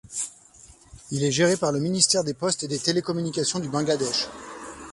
[1.11, 4.25] Il est géré par le ministère des postes et des télécommunications du Bangladesh.